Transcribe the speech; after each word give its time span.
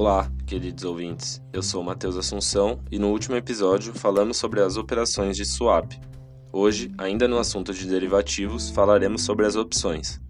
Olá, 0.00 0.30
queridos 0.46 0.84
ouvintes. 0.84 1.42
Eu 1.52 1.60
sou 1.60 1.82
Matheus 1.82 2.16
Assunção 2.16 2.78
e 2.88 3.00
no 3.00 3.08
último 3.08 3.34
episódio 3.34 3.92
falamos 3.92 4.36
sobre 4.36 4.60
as 4.60 4.76
operações 4.76 5.36
de 5.36 5.44
swap. 5.44 5.92
Hoje, 6.52 6.92
ainda 6.96 7.26
no 7.26 7.36
assunto 7.36 7.74
de 7.74 7.84
derivativos, 7.84 8.70
falaremos 8.70 9.22
sobre 9.22 9.44
as 9.44 9.56
opções. 9.56 10.20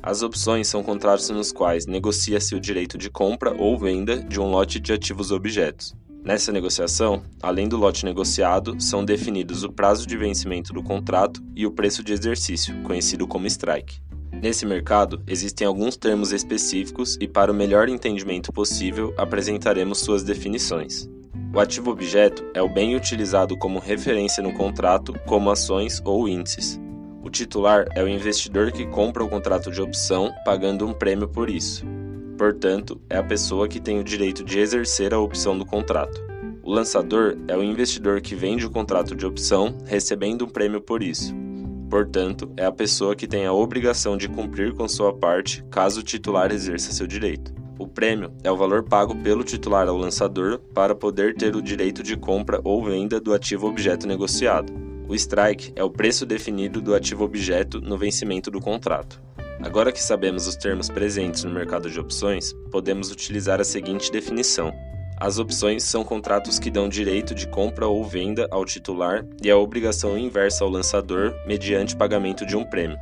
As 0.00 0.22
opções 0.22 0.68
são 0.68 0.80
contratos 0.80 1.28
nos 1.30 1.50
quais 1.50 1.86
negocia-se 1.86 2.54
o 2.54 2.60
direito 2.60 2.96
de 2.96 3.10
compra 3.10 3.52
ou 3.52 3.76
venda 3.76 4.16
de 4.16 4.38
um 4.38 4.48
lote 4.48 4.78
de 4.78 4.92
ativos 4.92 5.32
objetos. 5.32 5.92
Nessa 6.24 6.52
negociação, 6.52 7.24
além 7.42 7.68
do 7.68 7.76
lote 7.76 8.04
negociado, 8.04 8.80
são 8.80 9.04
definidos 9.04 9.64
o 9.64 9.72
prazo 9.72 10.06
de 10.06 10.16
vencimento 10.16 10.72
do 10.72 10.84
contrato 10.84 11.42
e 11.52 11.66
o 11.66 11.72
preço 11.72 12.00
de 12.04 12.12
exercício, 12.12 12.80
conhecido 12.84 13.26
como 13.26 13.48
strike. 13.48 14.00
Nesse 14.42 14.66
mercado, 14.66 15.22
existem 15.26 15.66
alguns 15.66 15.96
termos 15.96 16.30
específicos 16.30 17.16
e, 17.20 17.26
para 17.26 17.50
o 17.50 17.54
melhor 17.54 17.88
entendimento 17.88 18.52
possível, 18.52 19.14
apresentaremos 19.16 19.98
suas 19.98 20.22
definições. 20.22 21.08
O 21.54 21.58
ativo 21.58 21.90
objeto 21.90 22.44
é 22.52 22.60
o 22.60 22.68
bem 22.68 22.94
utilizado 22.94 23.56
como 23.56 23.78
referência 23.78 24.42
no 24.42 24.52
contrato, 24.52 25.14
como 25.26 25.50
ações 25.50 26.02
ou 26.04 26.28
índices. 26.28 26.78
O 27.22 27.30
titular 27.30 27.86
é 27.94 28.02
o 28.02 28.08
investidor 28.08 28.70
que 28.70 28.86
compra 28.86 29.24
o 29.24 29.28
contrato 29.28 29.70
de 29.70 29.80
opção, 29.80 30.32
pagando 30.44 30.86
um 30.86 30.92
prêmio 30.92 31.26
por 31.26 31.48
isso. 31.48 31.84
Portanto, 32.36 33.00
é 33.08 33.16
a 33.16 33.22
pessoa 33.22 33.66
que 33.66 33.80
tem 33.80 33.98
o 33.98 34.04
direito 34.04 34.44
de 34.44 34.58
exercer 34.58 35.14
a 35.14 35.18
opção 35.18 35.56
do 35.56 35.64
contrato. 35.64 36.22
O 36.62 36.70
lançador 36.70 37.38
é 37.48 37.56
o 37.56 37.62
investidor 37.62 38.20
que 38.20 38.34
vende 38.34 38.66
o 38.66 38.70
contrato 38.70 39.14
de 39.14 39.24
opção, 39.24 39.76
recebendo 39.86 40.44
um 40.44 40.48
prêmio 40.48 40.80
por 40.80 41.02
isso. 41.02 41.34
Portanto, 41.88 42.50
é 42.56 42.64
a 42.64 42.72
pessoa 42.72 43.14
que 43.14 43.26
tem 43.26 43.46
a 43.46 43.52
obrigação 43.52 44.16
de 44.16 44.28
cumprir 44.28 44.74
com 44.74 44.88
sua 44.88 45.12
parte 45.12 45.64
caso 45.70 46.00
o 46.00 46.02
titular 46.02 46.50
exerça 46.50 46.92
seu 46.92 47.06
direito. 47.06 47.54
O 47.78 47.86
prêmio 47.86 48.32
é 48.42 48.50
o 48.50 48.56
valor 48.56 48.82
pago 48.82 49.14
pelo 49.16 49.44
titular 49.44 49.86
ao 49.86 49.96
lançador 49.96 50.58
para 50.74 50.94
poder 50.94 51.34
ter 51.34 51.54
o 51.54 51.62
direito 51.62 52.02
de 52.02 52.16
compra 52.16 52.60
ou 52.64 52.82
venda 52.82 53.20
do 53.20 53.34
ativo 53.34 53.66
objeto 53.68 54.06
negociado. 54.06 54.72
O 55.08 55.14
strike 55.14 55.72
é 55.76 55.84
o 55.84 55.90
preço 55.90 56.26
definido 56.26 56.80
do 56.80 56.94
ativo 56.94 57.24
objeto 57.24 57.80
no 57.80 57.96
vencimento 57.96 58.50
do 58.50 58.60
contrato. 58.60 59.22
Agora 59.60 59.92
que 59.92 60.02
sabemos 60.02 60.46
os 60.46 60.56
termos 60.56 60.88
presentes 60.88 61.44
no 61.44 61.52
mercado 61.52 61.90
de 61.90 62.00
opções, 62.00 62.52
podemos 62.70 63.10
utilizar 63.10 63.60
a 63.60 63.64
seguinte 63.64 64.10
definição: 64.10 64.72
as 65.18 65.38
opções 65.38 65.82
são 65.82 66.04
contratos 66.04 66.58
que 66.58 66.70
dão 66.70 66.88
direito 66.88 67.34
de 67.34 67.48
compra 67.48 67.86
ou 67.86 68.04
venda 68.04 68.46
ao 68.50 68.64
titular 68.64 69.26
e 69.42 69.50
a 69.50 69.56
obrigação 69.56 70.18
inversa 70.18 70.62
ao 70.62 70.70
lançador 70.70 71.34
mediante 71.46 71.96
pagamento 71.96 72.44
de 72.44 72.54
um 72.54 72.64
prêmio. 72.64 72.98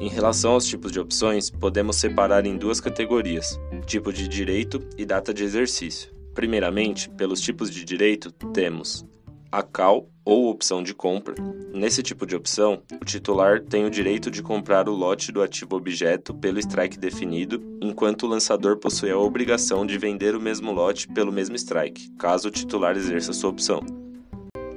Em 0.00 0.08
relação 0.08 0.52
aos 0.52 0.64
tipos 0.64 0.90
de 0.90 0.98
opções, 0.98 1.50
podemos 1.50 1.96
separar 1.96 2.46
em 2.46 2.56
duas 2.56 2.80
categorias: 2.80 3.60
tipo 3.84 4.10
de 4.10 4.26
direito 4.26 4.82
e 4.96 5.04
data 5.04 5.34
de 5.34 5.44
exercício. 5.44 6.10
Primeiramente, 6.34 7.10
pelos 7.10 7.42
tipos 7.42 7.70
de 7.70 7.84
direito, 7.84 8.32
temos 8.32 9.04
a 9.50 9.62
call 9.62 10.08
ou 10.24 10.48
opção 10.48 10.82
de 10.82 10.94
compra. 10.94 11.34
Nesse 11.72 12.02
tipo 12.02 12.26
de 12.26 12.36
opção, 12.36 12.82
o 13.00 13.04
titular 13.04 13.60
tem 13.60 13.84
o 13.84 13.90
direito 13.90 14.30
de 14.30 14.42
comprar 14.42 14.88
o 14.88 14.94
lote 14.94 15.32
do 15.32 15.42
ativo 15.42 15.76
objeto 15.76 16.32
pelo 16.34 16.58
strike 16.60 16.98
definido, 16.98 17.60
enquanto 17.80 18.24
o 18.24 18.28
lançador 18.28 18.76
possui 18.76 19.10
a 19.10 19.18
obrigação 19.18 19.84
de 19.84 19.98
vender 19.98 20.36
o 20.36 20.40
mesmo 20.40 20.72
lote 20.72 21.08
pelo 21.08 21.32
mesmo 21.32 21.56
strike, 21.56 22.10
caso 22.18 22.48
o 22.48 22.50
titular 22.50 22.96
exerça 22.96 23.32
sua 23.32 23.50
opção. 23.50 23.80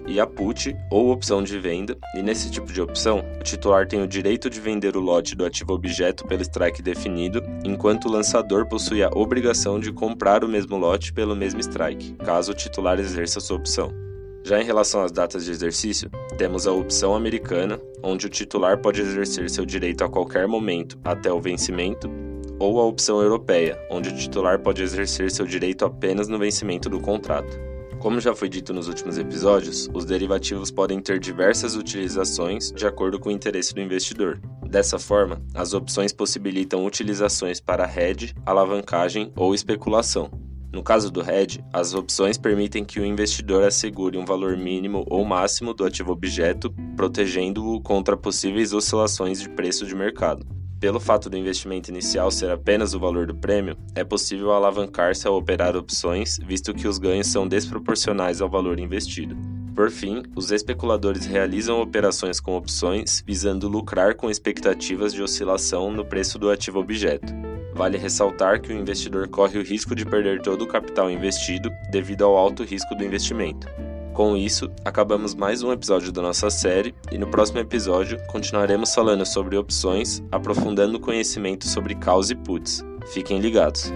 E 0.05 0.19
a 0.19 0.27
put, 0.27 0.75
ou 0.91 1.11
opção 1.11 1.41
de 1.41 1.58
venda, 1.58 1.97
e 2.15 2.21
nesse 2.21 2.52
tipo 2.52 2.73
de 2.73 2.81
opção, 2.81 3.23
o 3.39 3.43
titular 3.43 3.87
tem 3.87 4.02
o 4.02 4.08
direito 4.08 4.49
de 4.49 4.59
vender 4.59 4.97
o 4.97 4.99
lote 4.99 5.33
do 5.33 5.45
ativo 5.45 5.73
objeto 5.73 6.27
pelo 6.27 6.41
strike 6.41 6.81
definido, 6.81 7.41
enquanto 7.63 8.05
o 8.05 8.11
lançador 8.11 8.67
possui 8.67 9.02
a 9.02 9.09
obrigação 9.09 9.80
de 9.80 9.93
comprar 9.93 10.43
o 10.43 10.47
mesmo 10.47 10.77
lote 10.77 11.13
pelo 11.13 11.35
mesmo 11.35 11.59
strike, 11.61 12.15
caso 12.15 12.52
o 12.52 12.55
titular 12.55 12.99
exerça 12.99 13.39
sua 13.39 13.58
opção. 13.58 14.12
Já 14.45 14.61
em 14.61 14.66
relação 14.66 15.02
às 15.02 15.11
datas 15.11 15.45
de 15.45 15.52
exercício, 15.52 16.11
temos 16.37 16.67
a 16.67 16.73
opção 16.73 17.15
americana, 17.15 17.80
onde 18.04 18.27
o 18.27 18.30
titular 18.30 18.77
pode 18.77 18.99
exercer 18.99 19.49
seu 19.49 19.65
direito 19.65 20.04
a 20.04 20.09
qualquer 20.09 20.48
momento 20.48 20.99
até 21.02 21.31
o 21.31 21.39
vencimento, 21.39 22.11
ou 22.59 22.80
a 22.81 22.83
opção 22.86 23.21
europeia, 23.21 23.80
onde 23.89 24.09
o 24.09 24.15
titular 24.15 24.59
pode 24.59 24.83
exercer 24.83 25.31
seu 25.31 25.45
direito 25.45 25.86
apenas 25.86 26.27
no 26.27 26.37
vencimento 26.37 26.89
do 26.89 26.99
contrato. 26.99 27.58
Como 27.99 28.20
já 28.20 28.36
foi 28.36 28.49
dito 28.49 28.73
nos 28.73 28.89
últimos 28.89 29.17
episódios, 29.17 29.89
os 29.93 30.04
derivativos 30.04 30.70
podem 30.70 30.99
ter 30.99 31.20
diversas 31.20 31.77
utilizações 31.77 32.70
de 32.70 32.86
acordo 32.86 33.17
com 33.17 33.30
o 33.30 33.31
interesse 33.31 33.73
do 33.73 33.80
investidor. 33.80 34.42
Dessa 34.67 34.99
forma, 34.99 35.42
as 35.54 35.73
opções 35.73 36.11
possibilitam 36.11 36.86
utilizações 36.86 37.61
para 37.61 37.89
hedge, 37.89 38.36
alavancagem 38.45 39.31
ou 39.37 39.55
especulação. 39.55 40.30
No 40.73 40.82
caso 40.82 41.11
do 41.11 41.22
hedge, 41.22 41.64
as 41.72 41.94
opções 41.94 42.36
permitem 42.36 42.84
que 42.84 43.00
o 43.00 43.06
investidor 43.06 43.64
assegure 43.64 44.17
um 44.17 44.26
valor 44.26 44.58
mínimo 44.58 45.06
ou 45.08 45.23
máximo 45.23 45.72
do 45.72 45.86
ativo 45.86 46.11
objeto, 46.11 46.73
protegendo-o 46.98 47.80
contra 47.80 48.17
possíveis 48.17 48.73
oscilações 48.73 49.39
de 49.39 49.48
preço 49.50 49.86
de 49.86 49.94
mercado. 49.94 50.44
Pelo 50.80 51.00
fato 51.00 51.30
do 51.30 51.38
investimento 51.38 51.92
inicial 51.92 52.32
ser 52.32 52.50
apenas 52.50 52.95
o 52.95 53.00
valor 53.00 53.28
do 53.28 53.36
prêmio, 53.36 53.78
é 53.94 54.04
possível 54.04 54.52
alavancar-se 54.52 55.28
ao 55.28 55.38
operar 55.38 55.78
opções, 55.78 56.39
visto 56.44 56.73
que 56.73 56.88
os 56.88 56.98
ganhos 56.98 57.28
são 57.28 57.48
desproporcionais 57.48 58.42
ao 58.42 58.50
valor 58.50 58.80
investido. 58.80 59.38
Por 59.76 59.92
fim, 59.92 60.23
os 60.36 60.52
especuladores 60.52 61.26
realizam 61.26 61.82
operações 61.82 62.40
com 62.40 62.55
opções 62.55 63.23
visando 63.26 63.67
lucrar 63.67 64.16
com 64.16 64.30
expectativas 64.30 65.14
de 65.14 65.22
oscilação 65.22 65.92
no 65.92 66.04
preço 66.04 66.40
do 66.40 66.50
ativo 66.50 66.80
objeto. 66.80 67.32
Vale 67.73 67.98
ressaltar 67.98 68.61
que 68.61 68.72
o 68.72 68.76
investidor 68.76 69.28
corre 69.28 69.58
o 69.58 69.64
risco 69.64 69.95
de 69.95 70.06
perder 70.06 70.42
todo 70.42 70.61
o 70.64 70.67
capital 70.67 71.10
investido 71.10 71.72
devido 71.92 72.23
ao 72.23 72.38
alto 72.38 72.64
risco 72.64 72.95
do 72.95 73.04
investimento. 73.04 73.67
Com 74.14 74.38
isso, 74.38 74.72
acabamos 74.86 75.34
mais 75.34 75.64
um 75.64 75.72
episódio 75.72 76.11
da 76.11 76.22
nossa 76.22 76.52
série 76.52 76.94
e 77.11 77.17
no 77.17 77.28
próximo 77.28 77.58
episódio 77.58 78.20
continuaremos 78.28 78.94
falando 78.94 79.26
sobre 79.26 79.58
opções, 79.58 80.22
aprofundando 80.32 80.98
o 80.98 81.02
conhecimento 81.02 81.67
sobre 81.67 81.95
calls 81.95 82.30
e 82.30 82.36
puts. 82.36 82.86
Fiquem 83.11 83.39
ligados! 83.39 83.92